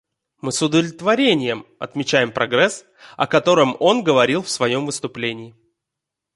[0.41, 5.53] Мы с удовлетворением отмечаем прогресс, о котором он говорил в своем выступлении.